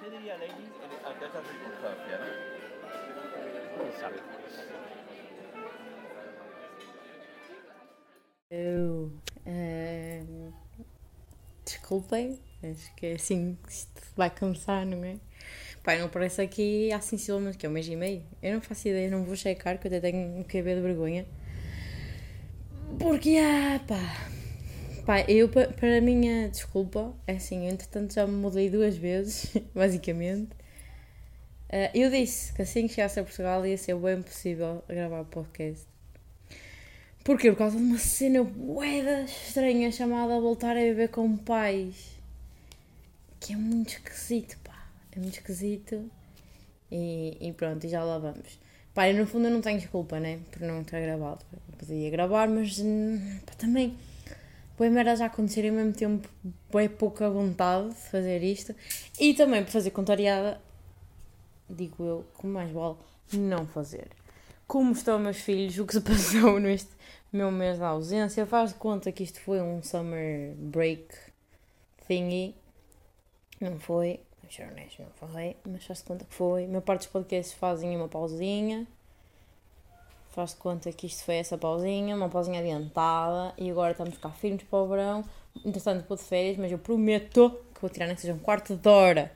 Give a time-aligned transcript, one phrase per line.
[0.00, 0.06] ¿Qué.
[4.00, 4.18] Sabe.
[8.50, 9.10] Eu.
[9.46, 10.22] eh,
[11.64, 15.16] desculpem, acho que é assim que isto vai começar, não é?
[15.82, 18.22] Pai, não parece aqui há sensivelmente que é um mês e meio.
[18.42, 21.26] Eu não faço ideia, não vou checar, que eu até tenho um QB de vergonha.
[22.98, 24.33] Porque, ah, pá.
[25.04, 28.96] Pá, eu, pa- para a minha desculpa, é assim, eu entretanto já me mudei duas
[28.96, 30.50] vezes, basicamente.
[31.70, 35.86] Ah, eu disse que assim que chegasse a Portugal ia ser bem possível gravar podcast.
[37.24, 37.50] Porquê?
[37.50, 41.96] Por causa de uma cena boeda estranha chamada Voltar a Beber com Pais.
[43.40, 44.86] Que é muito esquisito, pá.
[45.12, 46.10] É muito esquisito.
[46.90, 48.58] E, e pronto, e já lá vamos.
[48.94, 50.40] Pá, eu no fundo não tenho desculpa, né?
[50.50, 51.44] Por não ter gravado.
[51.52, 53.96] Eu podia gravar, mas hum, pá, também.
[54.76, 56.28] Boa merda já acontecer e ao mesmo tempo
[56.70, 58.74] boa pouca vontade de fazer isto.
[59.20, 60.60] E também por fazer contrariada,
[61.70, 62.96] digo eu, como mais vale
[63.32, 64.08] não fazer.
[64.66, 66.90] Como estão meus filhos, o que se passou neste
[67.32, 71.06] meu mês de ausência, faz de conta que isto foi um summer break
[72.08, 72.54] thingy.
[73.60, 74.50] Não foi, não
[75.28, 76.66] foi, mas faz de conta que foi.
[76.66, 78.86] Maior parte dos podcasts fazem uma pausinha.
[80.34, 84.30] Faz de conta que isto foi essa pausinha, uma pausinha adiantada e agora estamos cá
[84.30, 85.24] firmes para o verão.
[85.64, 88.74] Entretanto, vou de férias, mas eu prometo que vou tirar nem que seja um quarto
[88.74, 89.30] de hora.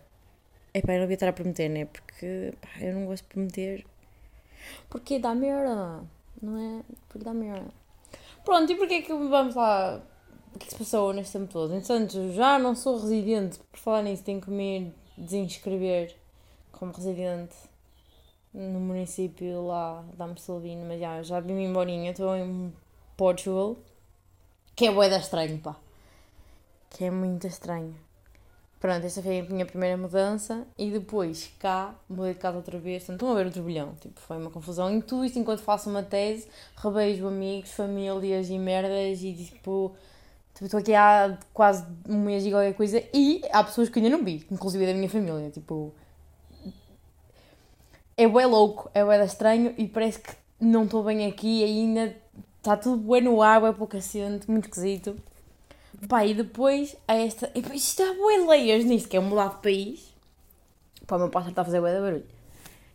[0.75, 1.85] É pá, eu não devia estar a prometer, né?
[1.85, 3.87] Porque pá, eu não gosto de prometer.
[4.91, 6.03] Porque dá merda,
[6.43, 6.83] não é?
[7.09, 7.69] Porque dá merda.
[8.45, 10.03] Pronto, e porquê que vamos lá?
[10.53, 11.75] O que é que se passou neste tempo todo?
[11.75, 16.17] Entretanto, já não sou residente, por falar nisso, tenho que me desinscrever
[16.73, 17.55] como residente
[18.53, 22.73] no município lá da Marcelino, mas já, já vim emborinha, estou em
[23.17, 23.77] Portugal,
[24.75, 25.77] que é boeda estranho, pá.
[26.91, 27.95] Que é muito estranho.
[28.81, 33.09] Pronto, esta foi a minha primeira mudança e depois cá mudei de casa outra vez.
[33.09, 33.95] Estão a ver o turbilhão.
[34.01, 36.47] Tipo, foi uma confusão em tudo isto enquanto faço uma tese,
[36.77, 39.97] rebeijo amigos, famílias e merdas e tipo.
[40.55, 44.17] tipo, Estou aqui há quase um mês e qualquer coisa e há pessoas que ainda
[44.17, 45.51] não vi, inclusive da minha família.
[45.51, 45.93] Tipo.
[48.21, 50.31] É bué louco, é bué estranho e parece que
[50.61, 52.15] não estou bem aqui ainda.
[52.59, 55.17] Está tudo bué no ar, bué pouco assente, muito esquisito.
[56.09, 57.49] Pá, e depois há esta.
[57.55, 60.13] E depois isto há bué layers nisto, que é mudar de país.
[61.07, 62.27] Pá, o meu pássaro está a fazer bué de barulho.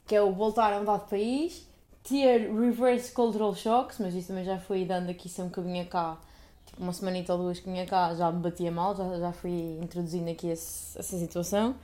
[0.05, 1.65] Que é o voltar a mudar de país,
[2.03, 5.85] ter reverse cultural shocks, mas isso também já fui dando aqui sempre que eu vinha
[5.85, 6.17] cá,
[6.65, 9.79] tipo uma semanita ou duas que vinha cá, já me batia mal, já, já fui
[9.81, 11.75] introduzindo aqui esse- essa situação.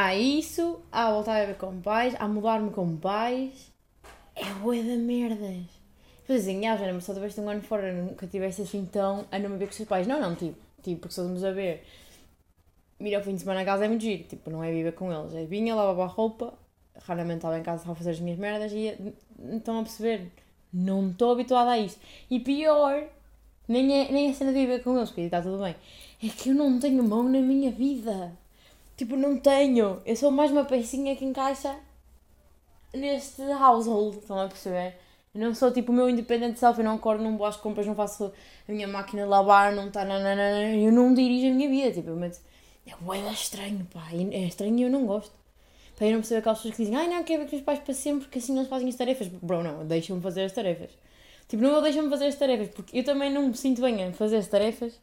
[0.00, 3.72] Há isso, há voltar a ver com pais, há mudar-me com pais.
[4.36, 5.66] É bué de merdas.
[6.20, 9.50] Depois assim, ah, já só tiveste um ano fora, nunca tiveste assim tão a não
[9.50, 10.06] me ver com os teus pais.
[10.06, 11.84] Não, não, tipo, tipo porque estamos a ver,
[13.00, 15.12] ir ao fim de semana a casa é muito giro, tipo, não é viver com
[15.12, 15.34] eles.
[15.34, 16.54] É vinha, lavava a roupa,
[17.02, 18.96] raramente estava em casa a fazer as minhas merdas e
[19.52, 20.30] estão a perceber,
[20.72, 22.00] não estou habituada a isto.
[22.30, 23.02] E pior,
[23.66, 25.74] nem é, nem é cena de viver com eles, porque está tudo bem,
[26.22, 28.32] é que eu não tenho mão na minha vida.
[28.98, 30.02] Tipo, não tenho.
[30.04, 31.76] Eu sou mais uma pecinha que encaixa
[32.92, 34.96] neste household, estão a perceber?
[35.32, 37.86] Eu não sou tipo o meu independent self, eu não acordo, não vou às compras,
[37.86, 38.32] não faço
[38.68, 42.42] a minha máquina de lavar, não está, eu não dirijo a minha vida, tipo, mas
[42.84, 45.32] é bué estranho, pá, é estranho e eu não gosto.
[45.96, 47.78] Pá, eu não percebo aquelas pessoas que dizem, ai não, quero ver com os pais
[47.78, 49.28] para sempre, porque assim eles fazem as tarefas.
[49.28, 50.90] Bro, não, deixam-me fazer as tarefas.
[51.46, 54.38] Tipo, não deixam-me fazer as tarefas, porque eu também não me sinto bem a fazer
[54.38, 54.98] as tarefas.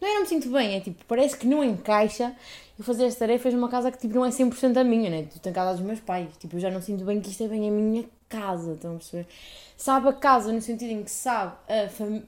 [0.00, 2.34] Não é não me sinto bem, é tipo, parece que não encaixa
[2.80, 5.26] eu fazer as tarefas numa casa que tipo, não é 100% a minha, né?
[5.30, 7.48] Tu tens casa dos meus pais, tipo, eu já não sinto bem que isto é
[7.48, 9.26] bem a minha casa, estão a perceber?
[9.76, 12.22] Sabe a casa no sentido em que sabe a fam...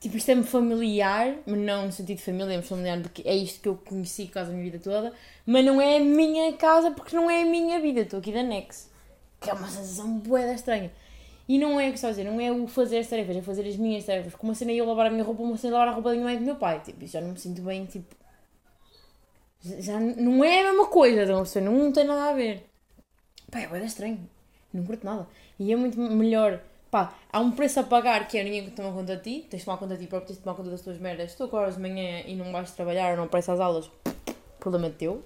[0.00, 3.60] Tipo, isto é-me familiar, mas não no sentido de família, é familiar porque é isto
[3.60, 5.12] que eu conheci quase a minha vida toda,
[5.46, 8.38] mas não é a minha casa porque não é a minha vida, estou aqui de
[8.38, 8.90] anexo.
[9.40, 10.92] Que é uma sensação boeda estranha.
[11.48, 13.42] E não é o que estou a dizer, não é o fazer as tarefas, é
[13.42, 14.34] fazer as minhas tarefas.
[14.34, 16.14] Como uma cena eu lavar a minha roupa, uma cena é lavar a roupa da
[16.14, 16.80] minha mãe e do meu pai.
[16.80, 18.14] Tipo, já não me sinto bem, tipo.
[19.64, 21.70] Já não é a mesma coisa, estão a perceber?
[21.70, 22.66] Não tem nada a ver.
[23.50, 24.28] Pá, é estranho.
[24.72, 25.26] Não curto nada.
[25.58, 26.60] E é muito melhor.
[26.90, 29.46] Pá, há um preço a pagar que é ninguém que toma conta de ti.
[29.48, 31.30] Tens de tomar conta de ti próprio, tens de tomar conta das tuas merdas.
[31.30, 33.90] Estou com horas de manhã e não vais trabalhar ou não apareces às aulas,
[34.60, 35.22] problema teu.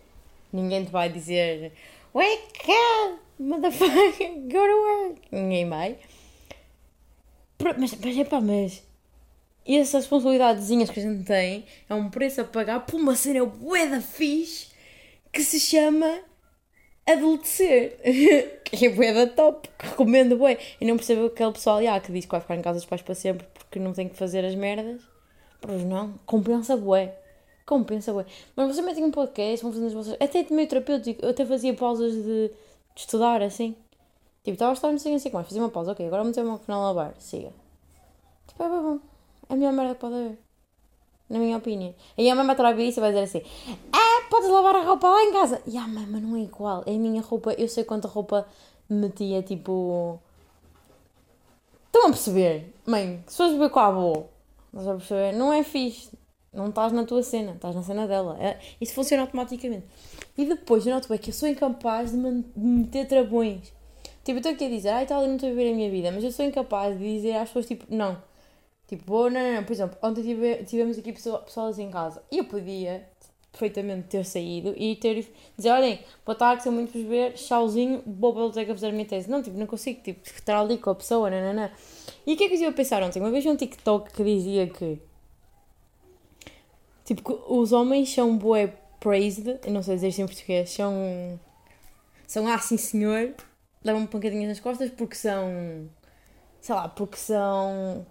[0.53, 1.73] Ninguém te vai dizer
[2.15, 5.21] Wake up, motherfucker, go to work.
[5.33, 5.99] Ninguém vai.
[7.61, 8.83] Mas, mas é pá, mas
[9.77, 13.87] essas responsabilidadezinhas que a gente tem é um preço a pagar por uma cena bué
[13.87, 14.69] da fixe
[15.33, 16.21] que se chama
[17.07, 17.99] adultecer.
[18.65, 20.59] que é bué da top, recomendo bué.
[20.81, 23.03] E não percebo aquele pessoal ah, que diz que vai ficar em casa dos pais
[23.03, 25.03] para sempre porque não tem que fazer as merdas.
[25.61, 27.15] Pois não, compensa bué.
[27.67, 28.25] compensa, ué.
[28.57, 30.17] Mas vocês metem um podcast, vão fazendo as vossas.
[30.21, 32.53] Até de meio terapêutico, eu até fazia pausas de, de
[32.97, 33.77] estudar, assim.
[34.43, 36.43] Tipo, estava a estar não sei assim, mas fazia uma pausa, ok, agora vou meter
[36.45, 37.53] uma canal a bar, siga.
[38.47, 39.01] Tipo, é bom.
[39.49, 40.39] É a melhor merda que pode haver.
[41.29, 41.95] Na minha opinião.
[42.17, 43.43] E a mãe vai ouvir isso e vai dizer assim:
[43.93, 45.61] É, podes lavar a roupa lá em casa.
[45.67, 46.83] E a mãe, mas não é igual.
[46.87, 48.47] É a minha roupa, eu sei quanta roupa
[48.89, 50.19] metia, tipo.
[51.87, 52.75] Estão a perceber?
[52.87, 54.25] Mãe, se fores beber com a avó,
[54.69, 55.33] estás a perceber?
[55.33, 56.11] Não é fixe.
[56.53, 58.37] Não estás na tua cena, estás na cena dela.
[58.41, 59.85] É, isso funciona automaticamente.
[60.37, 63.73] E depois eu noto bem que eu sou incapaz de, man- de meter travões.
[64.25, 65.91] Tipo, eu estou aqui a dizer, ai tal, eu não estou a viver a minha
[65.91, 68.17] vida, mas eu sou incapaz de dizer às pessoas, tipo, não.
[68.89, 69.65] Tipo, vou, não, não, não.
[69.65, 73.07] Por exemplo, ontem tive, tivemos aqui pessoa- pessoas em casa e eu podia
[73.53, 75.27] perfeitamente ter saído e ter
[75.57, 78.93] dizer, olhem, boa tarde, sou muito por ver, tchauzinho, vou para a biblioteca fazer a
[78.93, 79.31] minha tese.
[79.31, 81.71] Não, tipo, não consigo, tipo, estar ali com a pessoa, não, não, não.
[82.27, 83.21] E o que é que eu estive a pensar ontem?
[83.21, 84.99] Uma vez um TikTok que dizia que
[87.05, 88.69] tipo, que os homens são bué
[89.01, 91.41] praised, não sei dizer isto em português, são
[92.27, 93.35] são ah sim senhor,
[93.83, 95.89] levam pancadinhas nas costas porque são
[96.61, 98.07] sei lá, porque são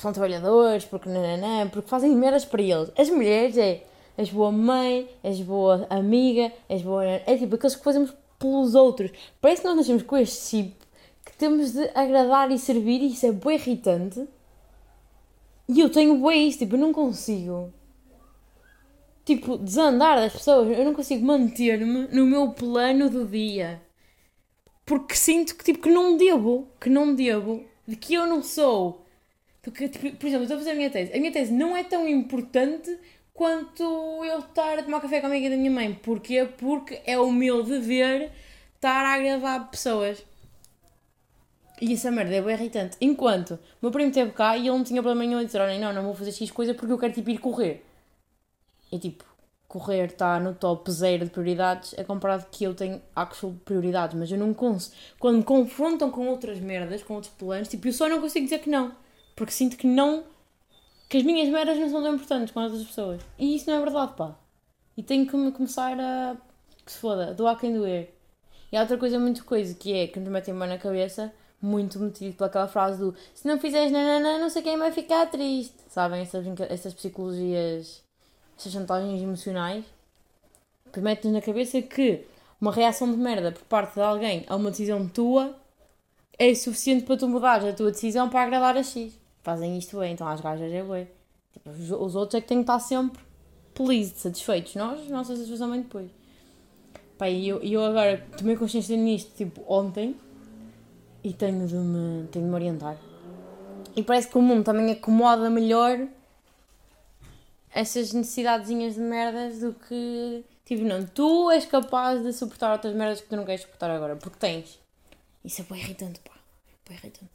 [0.00, 2.90] são trabalhadores, porque nananã, porque fazem merdas para eles.
[2.96, 3.84] As mulheres é
[4.16, 7.04] és boa mãe, és boa amiga, és boa.
[7.04, 9.10] É tipo aqueles que fazemos pelos outros.
[9.40, 10.76] Parece que nós nascemos com este chip
[11.24, 14.26] que temos de agradar e servir e isso é bem irritante.
[15.68, 17.72] E eu tenho bué isso, tipo, eu não consigo.
[19.24, 23.80] Tipo, desandar das pessoas, eu não consigo manter-me no meu plano do dia.
[24.84, 29.01] Porque sinto que, tipo, que não devo, que não devo, de que eu não sou.
[29.62, 31.12] Porque, tipo, por exemplo, estou a fazer a minha tese.
[31.12, 32.98] A minha tese não é tão importante
[33.32, 33.82] quanto
[34.24, 35.94] eu estar a tomar café com a amiga da minha mãe.
[35.94, 36.48] Porquê?
[36.58, 38.32] Porque é o meu dever
[38.74, 40.24] estar a agradar pessoas.
[41.80, 42.96] E essa merda é bem irritante.
[43.00, 45.92] Enquanto meu primo esteve cá e ele não tinha problema nenhum em dizer: Olha, não,
[45.92, 47.84] não vou fazer X coisa porque eu quero tipo ir correr.
[48.90, 49.24] E tipo,
[49.66, 54.30] correr está no top zero de prioridades é comparado que eu tenho actual prioridades, mas
[54.30, 54.94] eu não consigo.
[55.18, 58.58] Quando me confrontam com outras merdas, com outros planos, tipo, eu só não consigo dizer
[58.58, 58.92] que não.
[59.34, 60.24] Porque sinto que não.
[61.08, 63.22] que as minhas merdas não são tão importantes quanto as das pessoas.
[63.38, 64.34] E isso não é verdade, pá.
[64.96, 66.36] E tenho que me começar a.
[66.84, 68.14] que se foda, doar quem doer.
[68.70, 71.98] E há outra coisa muito coisa que é que nos metem bem na cabeça, muito
[71.98, 75.76] metido pelaquela frase do se não fizeres nanana, não sei quem vai ficar triste.
[75.88, 76.22] Sabem?
[76.22, 78.02] Essas, essas psicologias,
[78.58, 79.84] essas chantagens emocionais.
[80.92, 82.26] Que metem na cabeça que
[82.60, 85.54] uma reação de merda por parte de alguém a uma decisão tua
[86.38, 89.18] é suficiente para tu mudares a tua decisão para agradar a X.
[89.42, 91.08] Fazem isto bem, então as gajas é bem.
[91.52, 93.20] Tipo, os, os outros é que têm que estar sempre
[93.74, 94.74] pleased, satisfeitos.
[94.74, 96.10] Nós, nossa satisfação vem depois.
[97.18, 100.16] Pá, e eu, eu agora tomei consciência nisto, tipo, ontem,
[101.22, 102.96] e tenho de me, tenho de me orientar.
[103.94, 106.08] E parece que o mundo também acomoda melhor
[107.74, 110.44] essas necessidadezinhas de merdas do que.
[110.64, 114.16] Tipo, não, tu és capaz de suportar outras merdas que tu não queres suportar agora,
[114.16, 114.78] porque tens.
[115.44, 116.31] Isso é bem irritante, pá.
[116.92, 117.30] Irritante.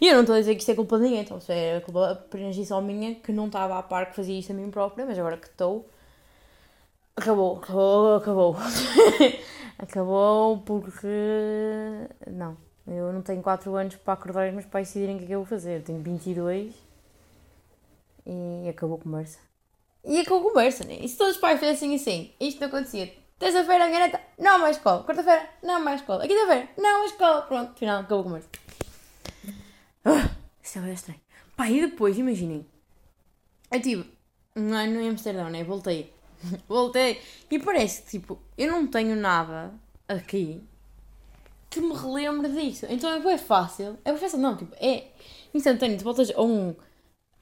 [0.00, 1.80] E eu não estou a dizer que isto é culpa de ninguém, então se é
[1.80, 5.06] culpa apenas só minha, que não estava a par que fazia isto a mim própria,
[5.06, 5.88] mas agora que estou.
[7.16, 8.56] Acabou, acabou, acabou.
[9.78, 11.06] acabou porque.
[12.26, 12.56] Não.
[12.86, 15.34] Eu não tenho 4 anos para acordar os meus pais decidirem o que é que
[15.34, 15.78] eu vou fazer.
[15.78, 16.74] Eu tenho 22
[18.26, 19.38] e acabou a conversa.
[20.04, 20.98] E acabou a conversa, né?
[21.00, 23.10] E se todos os pais fizessem assim, isto não acontecia.
[23.38, 25.02] Terça-feira a minha neta, não mais escola.
[25.04, 26.26] Quarta-feira, não mais escola.
[26.26, 27.42] Quinta-feira, não mais escola.
[27.42, 28.48] Pronto, afinal, acabou a conversa.
[30.74, 31.20] Isso é bem estranho.
[31.56, 32.66] Pá, e depois, imaginem.
[33.70, 34.10] Eu tive
[34.56, 35.62] um ano em Amsterdão, né?
[35.62, 36.12] Voltei.
[36.66, 37.20] Voltei.
[37.48, 39.72] E parece que, tipo, eu não tenho nada
[40.08, 40.60] aqui
[41.70, 42.86] que me relembre disso.
[42.90, 43.96] Então é bem fácil.
[44.04, 45.12] É bem fácil, não, tipo, é
[45.54, 45.96] instantâneo.
[45.96, 46.74] Tu voltas a um,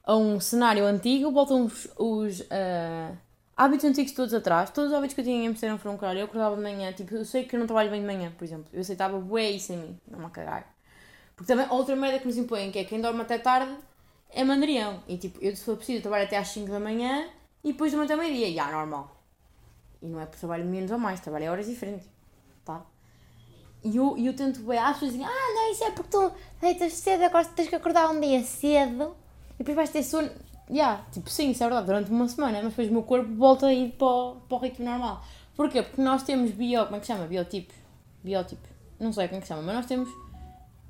[0.03, 3.15] a um cenário antigo, voltam os, os ah,
[3.57, 4.69] hábitos antigos todos atrás.
[4.69, 6.19] Todos os hábitos que eu tinha em Amsterdão foram caralho.
[6.19, 8.43] Eu acordava de manhã, tipo, eu sei que eu não trabalho bem de manhã, por
[8.43, 8.67] exemplo.
[8.71, 10.72] Eu aceitava bué isso em mim, não me cagar.
[11.35, 13.75] Porque também outra merda que nos impõem, que é quem dorme até tarde,
[14.29, 15.01] é mandarião.
[15.07, 17.27] E tipo, eu se for preciso trabalho até às 5 da manhã
[17.63, 18.49] e depois durante até meio-dia.
[18.49, 19.15] E ah, normal.
[20.01, 22.07] E não é por trabalho menos ou mais, trabalho a horas diferentes.
[22.65, 22.85] Tá?
[23.83, 26.93] E eu, eu tento bem, as pessoas dizem, ah, não, isso é porque tu deitas
[26.93, 29.15] cedo, agora tens que acordar um dia cedo
[29.55, 30.29] e depois vais ter sono.
[30.69, 33.67] Yeah, tipo, sim, isso é verdade, durante uma semana, mas depois o meu corpo volta
[33.67, 35.21] a ir para o, para o ritmo normal.
[35.55, 35.83] Porquê?
[35.83, 37.25] Porque nós temos bio, como é que chama?
[37.27, 37.75] Biotipos.
[38.23, 38.69] Biotipos.
[38.99, 40.09] Não sei como é que chama, mas nós temos.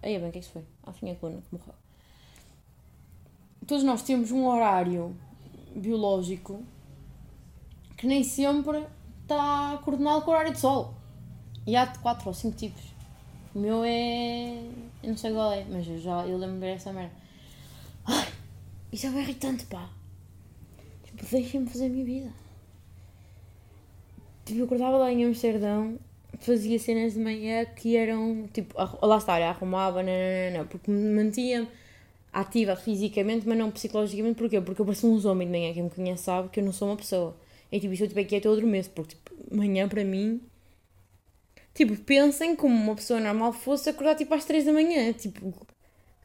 [0.03, 0.65] Aí bem, o que é que isso foi?
[0.83, 1.73] Ah, foi a coluna que morreu.
[3.65, 5.15] Todos nós temos um horário
[5.73, 6.61] biológico
[7.95, 8.85] que nem sempre
[9.21, 10.93] está coordenado com o horário de sol.
[11.65, 12.83] E há de 4 ou 5 tipos.
[13.55, 14.57] O meu é.
[15.01, 17.15] Eu não sei qual é, mas eu já eu lembro-me de ver essa merda.
[18.05, 18.27] Ai,
[18.91, 19.89] isso é irritante, pá.
[21.03, 22.33] Tipo, deixem-me fazer a minha vida.
[24.43, 25.97] tipo, eu acordava lá em Amsterdão,
[26.39, 30.89] fazia cenas de manhã que eram, tipo, lá está, eu arrumava, não, não, não, porque
[30.89, 31.67] me mantia
[32.31, 34.59] ativa fisicamente, mas não psicologicamente, porquê?
[34.59, 36.89] Porque eu pareço um homem de manhã, quem me conhece sabe que eu não sou
[36.89, 37.37] uma pessoa.
[37.71, 40.41] É tipo, se eu estiver quieto eu adormeço, porque, tipo, manhã para mim...
[41.73, 45.53] Tipo, pensem como uma pessoa normal fosse acordar, tipo, às 3 da manhã, tipo...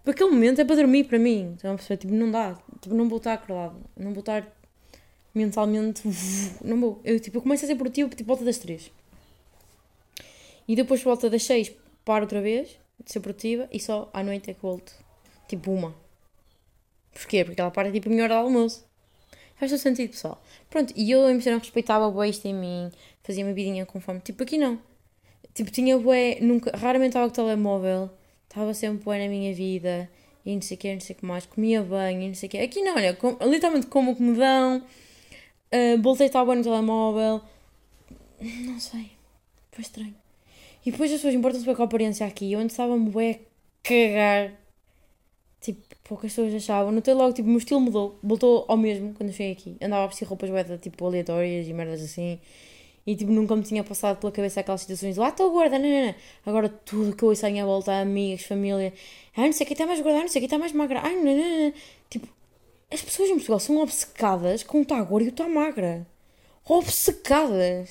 [0.08, 3.08] Tipo, aquele momento é para dormir para mim, então, pessoa, tipo, não dá, tipo, não
[3.08, 4.46] vou estar acordada, não vou estar
[5.34, 6.02] mentalmente,
[6.64, 8.90] não vou, eu, tipo, eu começo a ser produtivo, tipo, volta das 3.
[10.68, 11.72] E depois, volta das 6,
[12.04, 14.92] paro outra vez de ser produtiva e só à noite é que volto.
[15.48, 15.94] Tipo, uma.
[17.12, 17.44] Porquê?
[17.44, 18.86] Porque ela para tipo a minha hora de almoço.
[19.56, 20.40] Faz todo sentido, pessoal.
[20.70, 22.92] Pronto, e eu em não respeitava bué isto em mim,
[23.24, 24.20] fazia uma vidinha conforme.
[24.20, 24.78] Tipo, aqui não.
[25.52, 28.10] Tipo, tinha bué, nunca, raramente estava com telemóvel,
[28.48, 30.08] estava sempre bué na minha vida,
[30.46, 32.46] e não sei o que, não sei o que mais, comia bem, e não sei
[32.46, 32.58] o que.
[32.58, 36.54] Aqui não, olha, com, literalmente como o que me dão, uh, voltei a estar bué
[36.54, 37.40] no telemóvel,
[38.40, 39.10] não sei,
[39.72, 40.14] foi estranho.
[40.88, 44.52] E depois as pessoas importam-se bem com a aparência aqui, onde estava-me bué a cagar.
[45.60, 46.90] Tipo, poucas pessoas achavam.
[46.90, 48.18] Notei logo, tipo, o meu estilo mudou.
[48.22, 49.76] Voltou ao mesmo quando eu cheguei aqui.
[49.82, 52.40] Andava a vestir roupas bué, tipo, aleatórias e merdas assim.
[53.06, 55.90] E, tipo, nunca me tinha passado pela cabeça aquelas situações de, ah, estou gorda, não,
[55.90, 56.14] não, não.
[56.46, 58.94] Agora tudo que eu ouço à minha volta, amigos, família,
[59.36, 61.22] ah, não sei quem está mais gorda, não sei quem está mais magra, ah, não,
[61.22, 61.72] não, não.
[62.08, 62.28] Tipo,
[62.90, 66.06] as pessoas em Portugal são obcecadas com o estar gorda e o estar magra.
[66.64, 67.90] Obcecadas.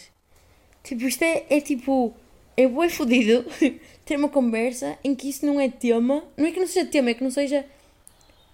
[0.83, 2.15] Tipo, isto é, é tipo,
[2.57, 3.45] é bué fodido
[4.03, 6.23] ter uma conversa em que isso não é tema.
[6.35, 7.63] Não é que não seja tema, é que não seja.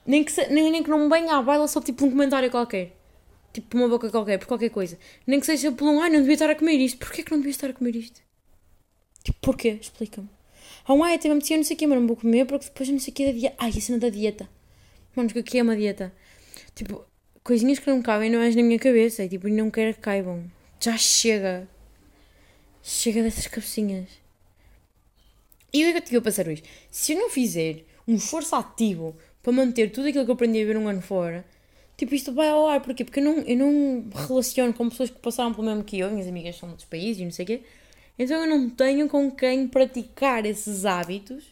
[0.06, 2.52] Nem que, se, nem, nem que não me venha à baila só tipo um comentário
[2.52, 2.92] qualquer.
[3.54, 5.00] Tipo, uma boca qualquer, por qualquer coisa.
[5.26, 6.98] Nem que seja por um, ai, não devia estar a comer isto.
[6.98, 8.22] Porquê que não devia estar a comer isto?
[9.24, 9.78] Tipo, porquê?
[9.80, 10.30] Explica-me.
[10.86, 12.66] Ah, um, ai, até me apetecia não sei o quê, mas não vou comer porque
[12.66, 13.56] depois não sei o quê da dieta.
[13.58, 14.50] Ai, a cena da dieta.
[15.16, 16.12] Mano, o que é uma dieta?
[16.76, 17.06] Tipo,
[17.44, 20.44] coisinhas que não cabem não és na minha cabeça e tipo, não quero que caibam.
[20.80, 21.70] Já chega.
[22.84, 24.10] Chega dessas cabecinhas.
[25.74, 26.64] E o que é que eu passar hoje?
[26.92, 30.66] Se eu não fizer um esforço ativo para manter tudo aquilo que eu aprendi a
[30.66, 31.46] ver um ano fora,
[31.98, 32.82] tipo, isto vai ao ar.
[32.82, 33.06] Porquê?
[33.06, 36.28] Porque eu não, eu não relaciono com pessoas que passaram pelo mesmo que eu, minhas
[36.28, 37.64] amigas são de outros países e não sei o quê.
[38.20, 41.46] Então eu não tenho com quem praticar esses hábitos,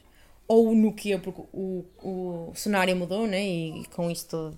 [0.47, 3.41] ou no que porque o, o cenário mudou, né?
[3.41, 4.57] E, com isso todo,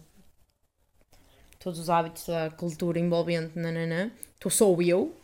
[1.60, 5.16] todos os hábitos da cultura envolvente, nananã, estou só eu.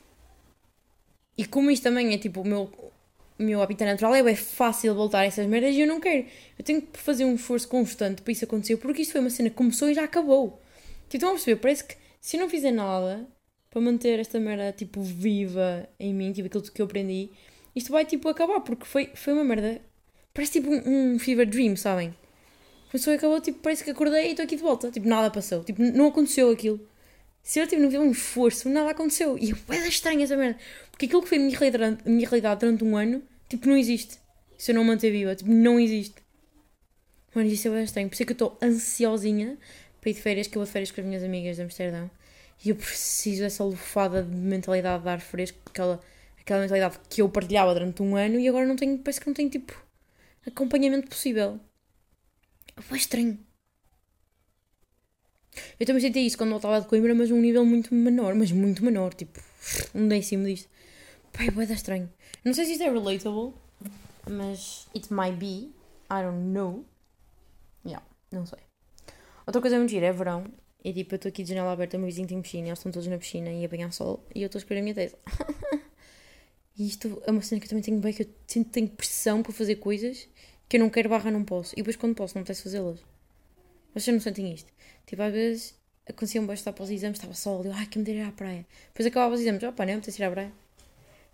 [1.40, 2.70] E como isto também é tipo o meu,
[3.40, 6.26] o meu hábito natural, é fácil voltar a essas merdas e eu não quero.
[6.58, 9.50] Eu tenho que fazer um esforço constante para isso acontecer, porque isto foi uma cena
[9.50, 10.62] que começou e já acabou.
[11.04, 11.62] Tipo, estão a perceber?
[11.62, 13.26] Parece que se eu não fizer nada
[13.70, 17.30] para manter esta merda, tipo, viva em mim, tipo, aquilo que eu aprendi,
[17.74, 19.80] isto vai, tipo, acabar, porque foi, foi uma merda.
[20.34, 22.14] Parece tipo um, um fever dream, sabem?
[22.92, 24.92] Começou e acabou, tipo, parece que acordei e estou aqui de volta.
[24.92, 25.64] Tipo, nada passou.
[25.64, 26.86] Tipo, não aconteceu aquilo.
[27.42, 29.38] Se eu não fizer um esforço, nada aconteceu.
[29.38, 30.60] E é estranho essa merda.
[30.92, 33.78] Porque aquilo que foi a minha realidade, a minha realidade durante um ano, tipo, não
[33.78, 34.20] existe.
[34.58, 36.22] Se eu não manter viva, tipo, não existe.
[37.34, 38.10] Mano, isso é bem estranho.
[38.10, 39.58] Por isso é que eu estou ansiosinha
[40.02, 42.10] para ir de férias, que eu vou de férias com as minhas amigas de Amsterdão.
[42.64, 46.00] E eu preciso dessa lufada de mentalidade de ar fresco, aquela,
[46.40, 49.34] aquela mentalidade que eu partilhava durante um ano e agora não tenho, parece que não
[49.34, 49.74] tenho, tipo,
[50.46, 51.60] acompanhamento possível.
[52.92, 53.40] É estranho.
[55.80, 58.52] Eu também senti isso quando eu estava de Coimbra, mas um nível muito menor, mas
[58.52, 59.42] muito menor, tipo,
[59.94, 60.70] um décimo disto.
[61.34, 62.10] Pai, é bué estranho.
[62.44, 63.54] Não sei se isto é relatable,
[64.30, 65.72] mas it might be.
[66.12, 66.86] I don't know.
[67.86, 68.60] Yeah, não sei.
[69.46, 70.46] Outra coisa muito gira é verão.
[70.84, 72.92] E tipo, eu estou aqui de janela aberta, o meu vizinho tem piscina, eles estão
[72.92, 75.16] todos na piscina e a apanhar sol e eu estou a escrever a minha tese.
[76.78, 79.44] e isto é uma cena que eu também tenho bem, que eu sinto tenho pressão
[79.44, 80.30] para fazer coisas
[80.70, 81.74] que eu não quero barra, não posso.
[81.74, 83.00] E depois quando posso, não apetece fazê-las.
[83.94, 84.72] Vocês não sentem isto?
[85.10, 85.74] Tipo, às vezes
[86.08, 88.32] acontecia um bem estar para os exames, estava sol, eu, ai, que me ir à
[88.32, 88.64] praia.
[88.90, 90.52] Depois acabava os exames, opa, não me ir à praia.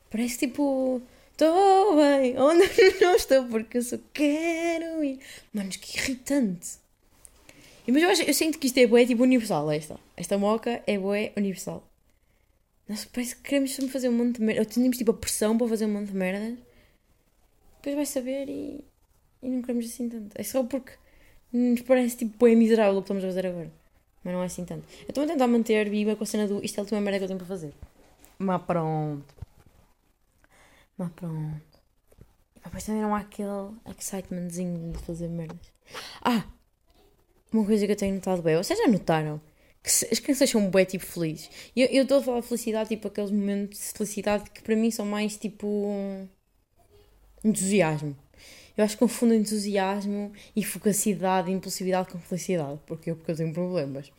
[0.10, 1.02] Parece tipo,
[1.34, 2.64] estou bem, onde
[3.02, 5.20] não estou, porque eu só quero ir.
[5.54, 6.78] Manos, que irritante.
[7.86, 10.00] E, mas eu, acho, eu sinto que isto é bué tipo universal, esta.
[10.16, 11.86] Esta moca é bué universal.
[12.88, 14.64] Nossa, parece que queremos fazer um monte de merda.
[14.64, 16.58] Temos tipo a pressão para fazer um monte de merda.
[17.78, 18.82] Depois vai saber e,
[19.44, 20.32] e não queremos assim tanto.
[20.34, 20.94] É só porque
[21.88, 23.72] parece tipo bué miserável o que estamos a fazer agora.
[24.24, 24.86] Mas não é assim tanto.
[25.02, 27.20] Eu estou a tentar manter viva com a cena do isto é a última merda
[27.20, 27.74] que eu tenho para fazer.
[28.40, 29.36] Mas pronto.
[30.98, 31.62] Mas pronto.
[32.56, 35.72] E depois também não há aquele excitementzinho de fazer merdas.
[36.22, 36.44] Ah!
[37.54, 38.58] Uma coisa que eu tenho notado bem.
[38.58, 39.40] Vocês já notaram?
[39.84, 41.50] Que as crianças são bué tipo felizes.
[41.76, 45.06] Eu estou a falar de felicidade, tipo aqueles momentos de felicidade que para mim são
[45.06, 46.28] mais tipo.
[47.46, 48.18] Entusiasmo.
[48.78, 52.80] Eu acho que confundo entusiasmo e fugacidade e impulsividade com felicidade.
[52.86, 54.12] Porque eu, porque eu tenho problemas.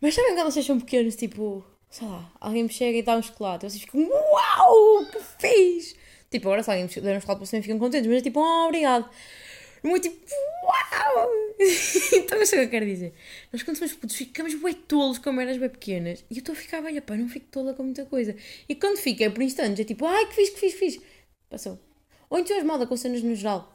[0.00, 3.22] Mas sabem quando vocês são pequenos, tipo, sei lá, alguém me chega e dá um
[3.22, 5.96] chocolate, vocês ficam, uau, que fiz!
[6.30, 8.66] Tipo, agora se alguém me der um chocolate, vocês ficam contentes, mas é tipo, oh,
[8.66, 9.10] obrigado.
[9.82, 10.16] Muito tipo,
[10.64, 11.30] uau!
[12.12, 13.12] então, isso é o que eu quero dizer.
[13.52, 16.24] Nós, quando somos putos, ficamos bem tolos com merdas bem pequenas.
[16.30, 18.36] E eu estou a ficar velha, pá, não fico tola com muita coisa.
[18.68, 21.00] E quando fica, por instantes, é tipo, ai, que fiz, que fiz, que fiz.
[21.50, 21.87] Passou.
[22.30, 23.74] Ou as malda com cenas no geral.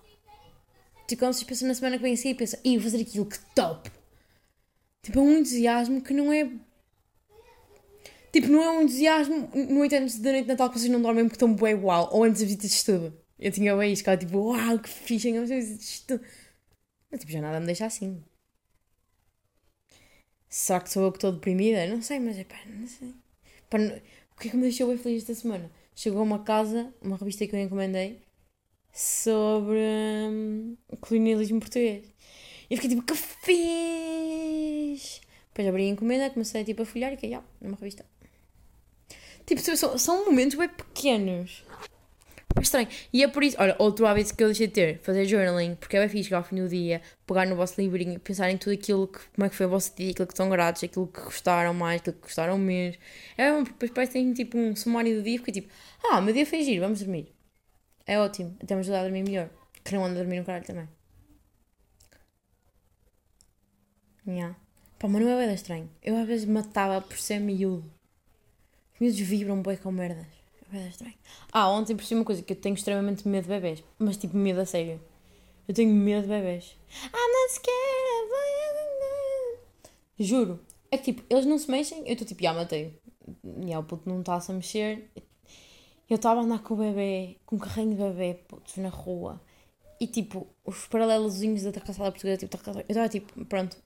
[1.07, 3.37] Tipo, quando vocês pensam na semana que vem assim e pensam, ia fazer aquilo, que
[3.53, 3.91] top!
[5.01, 6.49] Tipo, é um entusiasmo que não é.
[8.31, 11.25] Tipo, não é um entusiasmo, no entanto, da noite de Natal que vocês não dormem
[11.25, 13.17] porque estão bem uau, ou antes da visita de estudo.
[13.37, 16.25] Eu tinha bem isto, tipo, uau, que fixe, antes da visita de estudo.
[17.11, 18.23] Mas, tipo, já nada me deixa assim.
[20.49, 21.85] Será que sou eu que estou deprimida?
[21.87, 23.13] Não sei, mas é pá, não sei.
[23.69, 23.95] Pá, não...
[24.35, 25.71] O que é que me deixou bem feliz esta semana?
[25.95, 28.21] Chegou uma casa, uma revista que eu encomendei,
[28.93, 29.79] sobre
[30.29, 32.05] hum, colonialismo português.
[32.69, 33.61] E eu fiquei tipo, que fixe!
[35.47, 38.05] Depois abri a encomenda, comecei tipo, a folhear e fiquei, ah, numa revista.
[39.45, 41.65] Tipo, são, são momentos bem pequenos.
[42.55, 42.87] É estranho.
[43.11, 45.97] E é por isso, olha, outro hábito que eu deixei de ter, fazer journaling, porque
[45.97, 49.07] é bem fixe ao fim do dia, pegar no vosso livrinho, pensar em tudo aquilo
[49.07, 51.73] que, como é que foi o vosso dia, aquilo que estão gratos, aquilo que gostaram
[51.73, 52.97] mais, aquilo que gostaram menos.
[53.37, 55.67] É bom, porque depois parece que tem tipo um sumário do dia, fica tipo,
[56.03, 57.32] ah, meu dia foi giro, vamos dormir.
[58.05, 59.49] É ótimo, até me ajudar a dormir melhor.
[59.83, 60.87] Que não ando a dormir no caralho também.
[64.25, 64.55] Yeah.
[64.99, 65.89] Pá, mas não é bem estranho.
[66.01, 67.91] Eu às vezes matava por ser miúdo.
[68.93, 70.25] Os miúdos vibram bem com merdas.
[70.71, 71.15] É bem estranho.
[71.51, 73.83] Ah, ontem por uma coisa que eu tenho extremamente medo de bebês.
[73.99, 75.01] Mas tipo, medo a sério.
[75.67, 76.77] Eu tenho medo de bebês.
[77.03, 78.13] I'm not scared
[80.19, 80.59] Juro.
[80.91, 82.99] É que tipo, eles não se mexem, eu estou tipo, já matei.
[83.65, 85.09] E o puto não está-se a mexer.
[86.09, 89.41] Eu estava a andar com o bebê, com um carrinho de bebê, putos, na rua.
[89.99, 93.77] E tipo, os paralelozinhos da calçada portuguesa, tipo, eu estava tipo, pronto.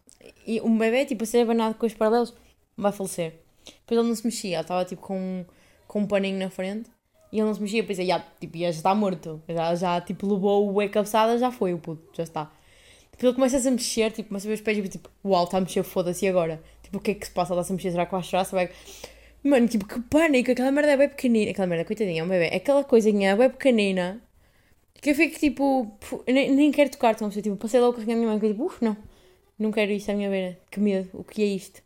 [0.46, 2.34] E um bebê, tipo, a ser abanado com os paralelos,
[2.76, 3.40] vai falecer.
[3.66, 5.46] Depois ele não se mexia, ele estava tipo com,
[5.88, 6.90] com um paninho na frente.
[7.32, 9.42] E ele não se mexia, pensei, já, tipo, já está morto.
[9.48, 12.52] Já, já tipo, levou o cabeçada, já foi o puto, já está.
[13.12, 15.44] Depois ele começa a se mexer, tipo, começa a ver os pés e tipo, uau,
[15.44, 16.62] está a mexer, foda-se, agora?
[16.84, 17.54] Tipo, o que é que se passa?
[17.54, 18.44] Ele está a mexer, será que vai chorar?
[18.46, 18.70] Vai...
[19.44, 21.52] Mano, tipo, que pânico, aquela merda é bem pequenina.
[21.52, 22.56] Aquela merda, coitadinha, é um bebê.
[22.56, 24.22] Aquela coisinha é bem pequenina
[25.02, 25.98] que eu fico tipo,
[26.28, 28.66] nem, nem quero tocar, então, tipo, passei logo o carrinho à minha mãe, que tipo,
[28.66, 28.98] uff, não,
[29.58, 31.82] não quero isto à minha beira, que medo, o que é isto?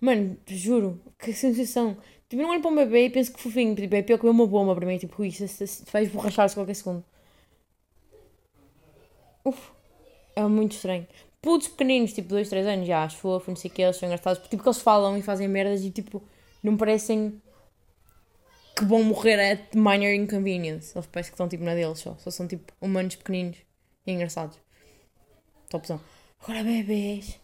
[0.00, 1.96] Mano, juro, que sensação.
[2.28, 4.46] Tipo, não olho para um bebê e penso que fofinho, tipo, é pior que uma
[4.46, 5.44] bomba para mim, tipo, isto,
[5.92, 7.04] vai esborrachar-se qualquer segundo.
[9.44, 9.70] Uf,
[10.36, 11.06] é muito estranho.
[11.40, 14.06] Putos pequeninos, tipo 2, 3 anos, já, acho fofo, não sei o que, eles são
[14.08, 16.22] engraçados, tipo, que eles falam e fazem merdas e, tipo,
[16.62, 17.40] não parecem
[18.76, 20.96] que vão morrer at minor inconvenience.
[20.96, 22.16] Eles parecem que estão tipo na deles só.
[22.18, 23.58] Só são tipo humanos pequeninos
[24.06, 24.58] e engraçados.
[25.68, 26.00] Topzão.
[26.42, 27.40] Agora bebês.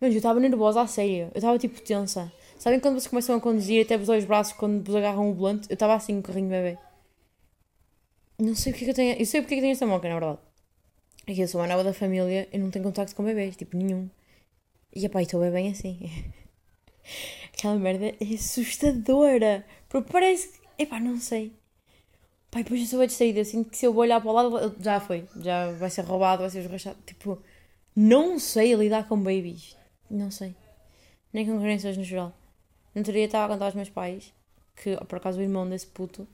[0.00, 1.30] Mas eu estava nervosa a sério.
[1.34, 2.32] Eu estava tipo tensa.
[2.58, 5.68] Sabem quando vocês começam a conduzir até vos dois braços quando vos agarram o volante?
[5.70, 6.78] Eu estava assim com o carrinho bebê.
[8.38, 9.20] Não sei porque é que eu tenho.
[9.20, 10.38] Eu sei porque é que tenho esta moca, na verdade.
[11.26, 13.76] É que eu sou a nova da família e não tenho contacto com bebês, tipo
[13.76, 14.10] nenhum.
[14.94, 16.10] E pai, estou bem assim.
[17.52, 19.64] Aquela merda é assustadora.
[19.88, 21.52] Porque parece que Epá, não sei.
[22.50, 24.98] Pai, depois eu sou de saída, sinto que se eu olhar para o lado, já
[24.98, 25.26] foi.
[25.36, 26.98] Já vai ser roubado, vai ser esrachado.
[27.06, 27.38] Tipo,
[27.94, 29.76] não sei lidar com babies.
[30.10, 30.54] Não sei.
[31.32, 32.32] Nem com crianças no geral.
[32.94, 34.32] No outro dia estava a contar aos meus pais,
[34.76, 36.26] que por acaso o irmão desse puto,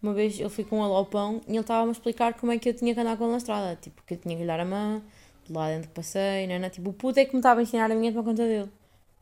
[0.00, 2.68] uma vez ele foi com um alopão e ele estava-me a explicar como é que
[2.68, 3.76] eu tinha que andar com ele na estrada.
[3.76, 5.02] Tipo, que eu tinha que lhe dar a mão,
[5.44, 6.70] de lá dentro que passei, não, não.
[6.70, 8.70] Tipo, o puto é que me estava a ensinar a minha conta dele.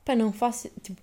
[0.05, 0.69] Pá, não faço.
[0.83, 1.01] Tipo,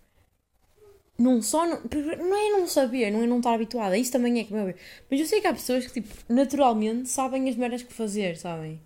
[1.17, 1.65] não só.
[1.65, 1.81] Não,
[2.17, 3.97] não é não saber, não é não estar habituada.
[3.97, 4.73] Isso também é que meu.
[5.09, 8.79] Mas eu sei que há pessoas que, tipo, naturalmente sabem as merdas que fazer, sabem?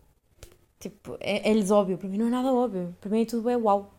[0.80, 1.98] Tipo, é, é-lhes óbvio.
[1.98, 2.96] Para mim não é nada óbvio.
[3.02, 3.94] Para mim é tudo é uau.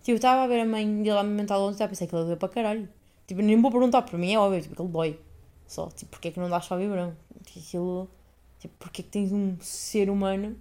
[0.00, 2.24] Tipo, eu estava a ver a mãe dele a mental ontem e pensei que ele
[2.24, 2.88] doeu para caralho.
[3.26, 5.20] Tipo, nem vou perguntar, para mim é óbvio, tipo, que ele dói.
[5.66, 7.16] Só, tipo, porque é que não dás só vibrão?
[7.40, 8.10] Aquilo.
[8.58, 10.56] Tipo, porque é que tens um ser humano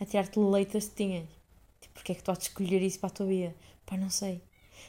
[0.00, 1.28] a tirar-te leite das tetinhas?
[1.80, 3.54] Tipo, porque é que tu has de escolher isso para a tua vida?
[3.88, 4.42] Pá, não sei.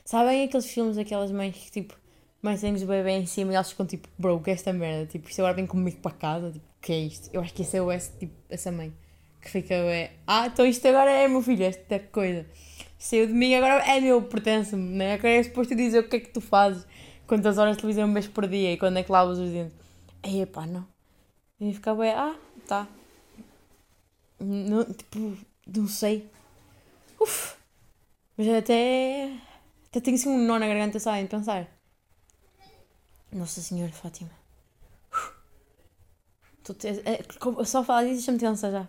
[0.04, 1.96] Sabem aqueles filmes daquelas mães que tipo,
[2.42, 5.06] mães têm os bebê em cima e elas ficam tipo, bro, que é esta merda?
[5.06, 7.30] Tipo, isto agora vem comigo para casa, tipo, o que é isto?
[7.34, 8.94] Eu acho que esse é o esse, tipo, essa mãe
[9.42, 12.46] que fica, é, ah, então isto agora é meu filho, esta coisa.
[12.98, 15.14] Saiu de mim, agora é meu, pertence-me, né?
[15.14, 16.86] Agora é suposto dizer o que é que tu fazes,
[17.26, 19.78] quantas horas de televisão vês por dia e quando é que lavas os dentes.
[20.22, 20.86] Aí, pá, não.
[21.62, 22.36] E ficava, é, ah,
[22.68, 22.88] tá.
[24.40, 26.28] Não, tipo, não sei.
[27.20, 27.59] Uf.
[28.40, 29.38] Mas até
[29.90, 31.68] até tenho assim um nó na garganta só em pensar.
[33.34, 34.32] Nossa Senhora Fátima.
[37.04, 38.88] É, só falar disso deixa-me tensa já.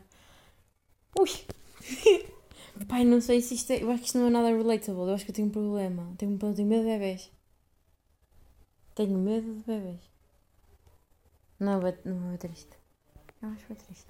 [1.19, 1.29] Ui!
[2.87, 3.83] Pai, não sei se isto é.
[3.83, 5.09] Eu acho que isto não é nada relatable.
[5.09, 6.15] Eu acho que eu tenho um problema.
[6.17, 7.33] Tenho, tenho medo de bebês.
[8.95, 10.01] Tenho medo de bebês.
[11.59, 12.79] Não é, não é triste.
[13.43, 14.07] Eu acho que é triste.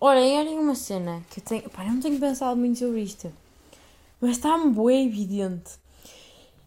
[0.00, 1.68] Olhem, olhem uma cena que eu tenho.
[1.68, 3.30] Pá, eu não tenho pensado muito sobre isto.
[4.20, 5.72] Mas está-me bué evidente.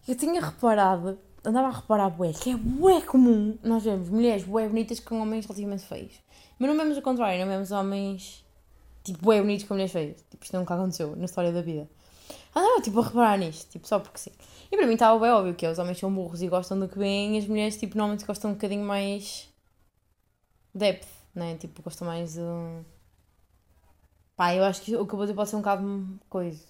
[0.06, 4.68] Eu tinha reparado, andava a reparar bué, que é bué comum nós vemos mulheres bué
[4.68, 6.14] bonitas com homens relativamente feios.
[6.58, 8.44] Mas não vemos o contrário, não vemos homens
[9.02, 10.24] tipo bué bonitos com mulheres feias.
[10.30, 11.88] Tipo, isto nunca aconteceu na história da vida.
[12.54, 14.32] Andava tipo a reparar nisto, tipo, só porque sim.
[14.70, 16.88] E para mim estava bem óbvio que é, os homens são burros e gostam do
[16.88, 19.48] que vêm, e as mulheres tipo normalmente gostam um bocadinho mais
[20.74, 21.56] depth, né?
[21.56, 22.40] Tipo, gostam mais de.
[24.36, 26.69] Pá, eu acho que o que eu vou dizer pode ser um bocado coisa.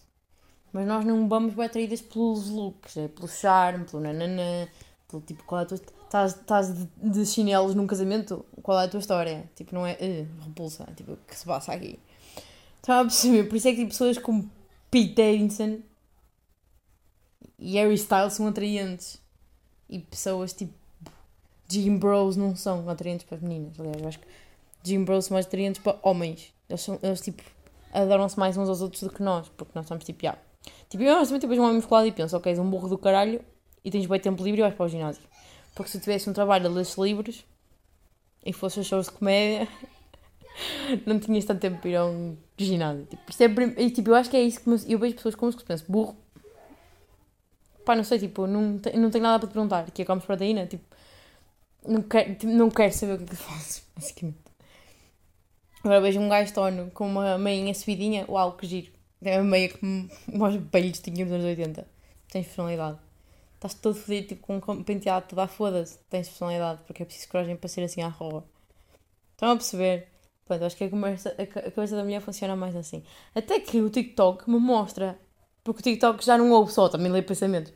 [0.72, 4.68] Mas nós não vamos bem atraídas pelos looks, é pelo charme, pelo nananã,
[5.08, 5.78] pelo tipo, qual é a tua.
[6.04, 8.44] Estás, estás de, de chinelos num casamento?
[8.62, 9.48] Qual é a tua história?
[9.54, 9.96] Tipo, não é.
[10.00, 11.98] "Eh, repulsa, tipo, o que se passa aqui?
[12.76, 13.44] Estão a perceber?
[13.44, 14.50] Por isso é que tipo, pessoas como
[14.90, 15.80] Pete Davidson
[17.58, 19.20] e Harry Styles são atraentes.
[19.88, 20.72] E pessoas tipo.
[21.68, 23.78] Jim Bros não são atraentes para as meninas.
[23.78, 24.26] Aliás, eu acho que
[24.82, 26.52] Jim Bros são mais atraentes para homens.
[26.68, 27.42] Eles, são, eles tipo,
[27.92, 30.36] adoram-se mais uns aos outros do que nós, porque nós somos tipo, já.
[30.90, 33.40] Tipo, eu honestamente depois um homem musculado e penso, ok, és um burro do caralho
[33.84, 35.22] e tens bem tempo livre e vais para o ginásio.
[35.74, 37.44] Porque se tivesse um trabalho a ler livros
[38.44, 39.68] e fosse shows de comédia,
[41.06, 43.06] não tinhas tanto tempo para ir a um ginásio.
[43.06, 43.46] Tipo, isto é,
[43.82, 46.16] e, tipo, eu acho que é isso que eu vejo pessoas como se penso, burro.
[47.84, 50.24] Pá, não sei, tipo, não, te- não tenho nada para te perguntar, que é comes
[50.24, 50.84] proteína, tipo,
[51.86, 54.38] não quero, tipo, não quero saber o que é que faço, basicamente.
[55.84, 58.90] Agora vejo um gajo tono com uma meinha subidinha, uau, que giro.
[59.22, 59.78] É uma meia que
[60.32, 61.86] os velhos tinham nos anos 80.
[62.30, 62.98] Tens personalidade.
[63.54, 65.98] Estás todo fodido, tipo, com um penteado todo a foda-se.
[66.08, 68.44] Tens personalidade, porque é preciso coragem para ser assim à rua.
[69.32, 70.08] Estão a perceber?
[70.46, 73.02] Pronto, acho que a, a, a cabeça da mulher funciona mais assim.
[73.34, 75.18] Até que o TikTok me mostra,
[75.62, 77.72] porque o TikTok já não ouve só, também lê pensamentos.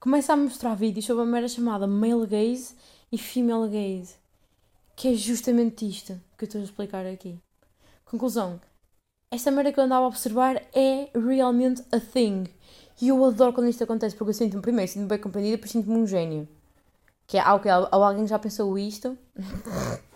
[0.00, 2.74] Começa a mostrar vídeos sobre uma merda chamada male gaze
[3.10, 4.16] e female gaze.
[4.96, 7.38] Que é justamente isto que eu estou a explicar aqui.
[8.04, 8.60] Conclusão.
[9.30, 12.44] Esta merda que eu andava a observar é realmente a thing.
[13.00, 15.96] E eu adoro quando isto acontece, porque eu sinto-me, primeiro, sinto-me bem compreendida, depois sinto-me
[15.96, 16.48] um gênio.
[17.26, 19.16] Que é, ah, ok, al- alguém já pensou isto.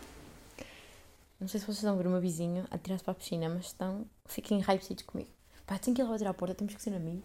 [1.38, 3.48] Não sei se vocês estão a ver o meu vizinho a tirar-se para a piscina,
[3.48, 4.06] mas estão.
[4.26, 5.28] Fiquem hypecitos comigo.
[5.66, 7.24] Pá, tenho que ir lá bater à porta, temos que ser amigos.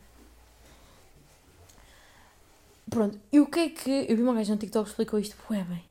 [2.89, 4.05] Pronto, e o que é que.
[4.09, 5.83] Eu vi uma gaja no TikTok que explicou isto bué bem.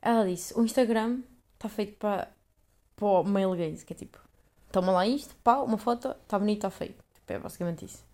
[0.00, 1.20] Ela disse: o Instagram
[1.54, 2.30] está feito para,
[2.96, 4.18] para o male gaze, que é tipo,
[4.72, 6.94] toma lá isto, pá, uma foto, está bonito, está feio.
[7.14, 8.04] Tipo, é basicamente isso.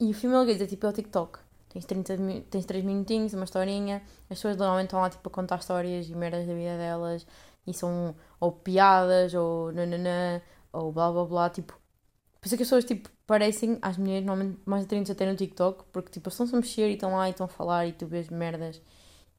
[0.00, 1.38] E o female gaze é tipo é o TikTok.
[1.68, 5.32] Tens, 30, mi- tens 3 minutinhos, uma historinha, as pessoas normalmente estão lá tipo a
[5.32, 7.24] contar histórias e merdas da vida delas
[7.66, 10.40] e são ou piadas ou nananã
[10.72, 11.74] ou blá blá blá, tipo.
[12.40, 15.36] Por isso é que as pessoas tipo parecem às mulheres normalmente mais atraentes até no
[15.36, 18.06] TikTok, porque tipo, estão-se a mexer e estão lá e estão a falar e tu
[18.06, 18.80] vês merdas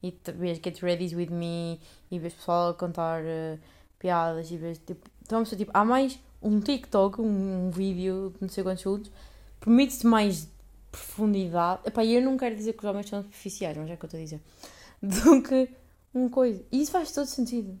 [0.02, 1.80] e tu vês Get Ready With Me
[2.10, 3.58] e vês pessoal a contar eh,
[3.98, 5.10] piadas e vês tipo.
[5.24, 9.10] Então, tipo, há mais um TikTok, um, um vídeo de não sei quantos segundos,
[9.60, 10.48] permite-te mais
[10.90, 11.80] profundidade.
[11.86, 14.06] Epá, eu não quero dizer que os homens são superficiais, mas é o que eu
[14.06, 14.40] estou a dizer.
[15.02, 15.70] Do que
[16.12, 16.62] uma coisa.
[16.70, 17.80] E isso faz todo sentido.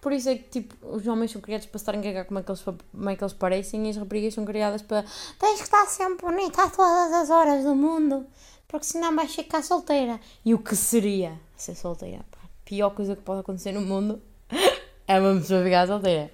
[0.00, 2.42] Por isso é que, tipo, os homens são criados para estarem a cagar como é,
[2.42, 5.02] que eles, como é que eles parecem e as raparigas são criadas para
[5.38, 8.24] tens que estar sempre bonita a todas as horas do mundo,
[8.68, 10.20] porque senão vais ficar solteira.
[10.44, 12.24] E o que seria ser solteira?
[12.30, 14.22] Pá, pior coisa que pode acontecer no mundo
[15.06, 16.30] é uma pessoa ficar solteira.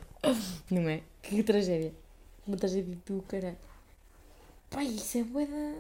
[0.71, 1.03] Não é?
[1.23, 1.93] Que tragédia.
[2.47, 3.57] Uma tragédia do caralho.
[4.71, 5.75] Pai, isso é bué da...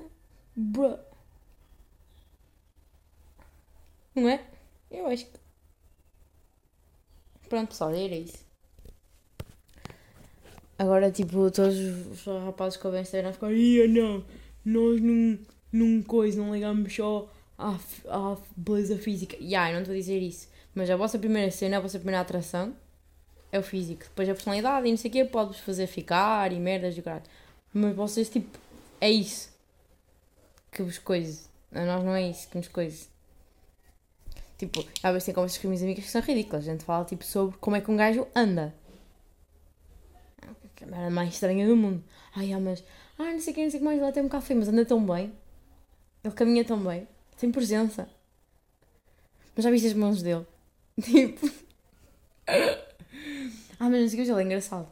[0.54, 0.98] Bro.
[4.14, 4.44] Não é?
[4.90, 5.38] Eu acho que...
[7.48, 8.44] Pronto, pessoal, era isso.
[10.78, 14.24] Agora, tipo, todos os rapazes que ouvem Instagram ficam Ia, não,
[14.64, 15.38] nós não,
[15.70, 17.78] não coisa, não ligamos só à,
[18.08, 19.36] à beleza física.
[19.36, 20.48] Ya, yeah, eu não estou a dizer isso.
[20.74, 22.74] Mas a vossa primeira cena, a vossa primeira atração
[23.50, 24.04] é o físico.
[24.04, 27.02] Depois a personalidade e não sei o quê pode-vos fazer ficar e merdas e o
[27.02, 27.24] caralho.
[27.72, 28.58] Mas vocês, tipo,
[29.00, 29.50] é isso
[30.70, 31.42] que vos coisa.
[31.74, 33.06] A nós não é isso que nos coisa.
[34.58, 36.68] Tipo, às vezes tem conversas com as minhas amigas que são ridículas.
[36.68, 38.74] A gente fala, tipo, sobre como é que um gajo anda.
[40.74, 42.02] Que é merda mais estranha do mundo.
[42.34, 42.82] Ai, ah, mas...
[43.18, 44.00] Ah, não sei o que, não sei o que mais.
[44.00, 45.32] Ele tem um café, mas anda tão bem.
[46.24, 47.06] Ele caminha tão bem.
[47.36, 48.08] Tem presença.
[49.54, 50.46] Mas já viste as mãos dele?
[51.00, 51.46] Tipo...
[53.78, 54.88] ah, mas não sei o que, ele é engraçado.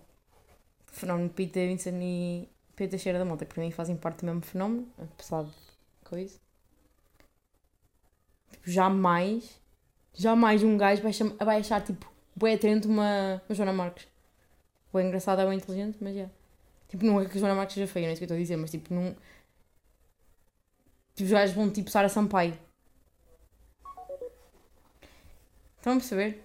[0.91, 4.27] O fenómeno Pete Davidson e Pedro Teixeira da Mota, que para mim fazem parte do
[4.27, 4.89] mesmo fenómeno.
[4.99, 5.53] Apesar de
[6.05, 6.39] coisa.
[8.51, 9.61] Tipo, jamais...
[10.13, 14.09] Jamais um gajo vai, cham- vai achar, tipo, bué atraente uma, uma Joana Marques.
[14.93, 16.29] Ou é engraçada ou é inteligente, mas é.
[16.89, 18.37] Tipo, não é que a Joana Marques seja feia, não é isso que eu estou
[18.37, 19.15] a dizer, mas tipo, não.
[21.15, 22.59] Tipo, os gajos vão tipo Sara Sampaio.
[25.81, 26.45] Estão a perceber?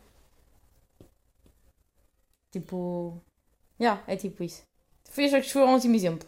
[2.52, 3.21] Tipo.
[3.78, 4.63] Já, yeah, é tipo isso.
[5.10, 6.28] Foi acho que foi um ótimo exemplo.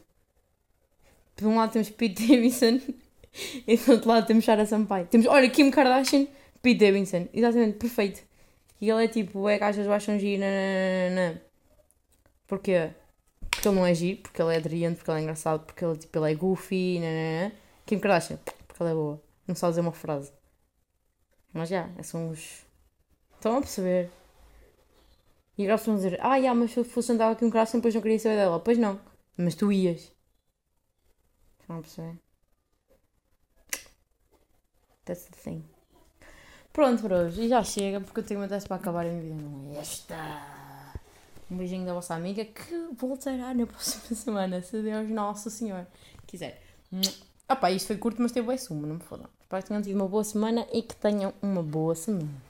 [1.37, 2.81] Por um lado temos Pete Davidson
[3.65, 5.07] e do outro lado temos Sarah Sampaio.
[5.07, 6.27] Temos, olha, Kim Kardashian,
[6.61, 7.29] Pete Davidson.
[7.33, 8.21] Exatamente, perfeito.
[8.81, 11.41] E ele é tipo, é que achas acham giro, nananana.
[12.45, 12.91] Porquê?
[13.49, 15.97] Porque ele não é giro, porque ele é aderente, porque ele é engraçado, porque ele,
[15.97, 17.53] tipo, ele é goofy, nanana.
[17.85, 19.21] Kim Kardashian, porque ele é boa.
[19.47, 20.33] Não sabe dizer uma frase.
[21.53, 22.66] Mas já, são os.
[23.47, 24.11] Estão a perceber?
[25.57, 27.95] E agora vão dizer, ah, já, mas se eu fosse andar aqui um Kardashian, depois
[27.95, 28.59] não queria saber dela.
[28.59, 28.99] Pois não,
[29.37, 30.11] mas tu ias.
[31.61, 32.17] Estão a perceber?
[35.05, 35.63] That's the thing.
[36.73, 39.35] Pronto, bros, e já chega, porque eu tenho uma teste para acabar a minha vida,
[39.41, 40.15] não é esta.
[41.49, 45.87] Um beijinho da vossa amiga que voltará na próxima semana, se Deus Nosso Senhor
[46.27, 46.61] quiser.
[47.47, 49.29] Ah pá, isto foi curto, mas teve bem sumo, não me fodam.
[49.39, 52.46] Espero que tenham tido uma boa semana e que tenham uma boa semana.